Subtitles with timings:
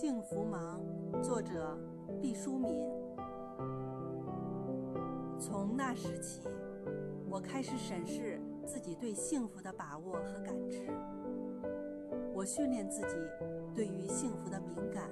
[0.00, 0.80] 幸福忙，
[1.20, 1.76] 作者
[2.22, 2.88] 毕淑敏。
[5.40, 6.40] 从那时起，
[7.28, 10.86] 我开始审视自己对幸福的把握和感知。
[12.32, 13.16] 我训练自己
[13.74, 15.10] 对于幸福的敏感。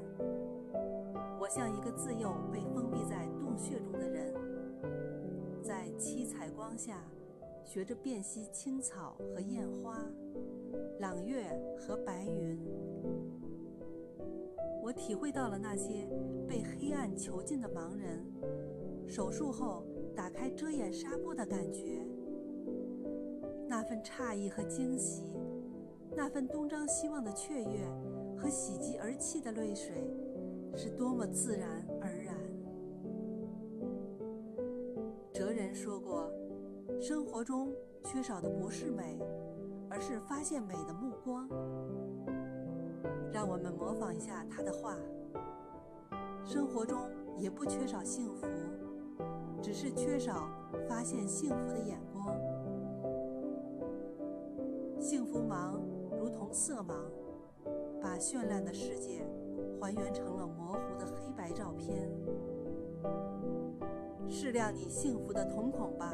[1.40, 4.32] 我像一个自幼被封闭在洞穴中的人，
[5.64, 7.02] 在七彩光下
[7.64, 9.98] 学着辨析青草和艳花，
[11.00, 11.44] 朗月
[11.76, 12.56] 和白云。
[14.86, 16.08] 我体会到了那些
[16.46, 18.24] 被黑暗囚禁的盲人
[19.04, 22.06] 手术后打开遮掩纱布的感觉，
[23.66, 25.24] 那份诧异和惊喜，
[26.14, 27.84] 那份东张西望的雀跃
[28.38, 29.92] 和喜极而泣的泪水，
[30.76, 32.36] 是多么自然而然。
[35.32, 36.30] 哲人说过，
[37.00, 37.72] 生活中
[38.04, 39.18] 缺少的不是美，
[39.90, 41.48] 而是发现美的目光。
[43.32, 44.96] 让我们模仿一下他的话：
[46.44, 46.98] 生活中
[47.36, 48.46] 也不缺少幸福，
[49.60, 50.48] 只是缺少
[50.88, 52.34] 发现幸福的眼光。
[54.98, 55.78] 幸福盲
[56.18, 56.94] 如同色盲，
[58.00, 59.26] 把绚烂的世界
[59.80, 62.10] 还原成了模糊的黑白照片。
[64.28, 66.12] 适量你幸福的瞳孔吧，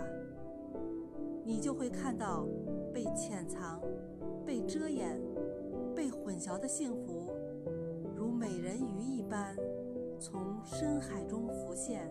[1.44, 2.46] 你就会看到
[2.92, 3.80] 被潜藏、
[4.44, 5.18] 被遮掩。
[6.42, 7.30] 桥的幸福，
[8.16, 9.56] 如美人鱼一般，
[10.18, 12.10] 从深海中浮现，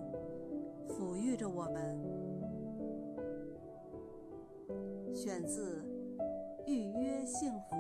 [0.88, 2.00] 抚育着我们。
[5.14, 5.82] 选自
[6.66, 7.76] 《预约幸福》。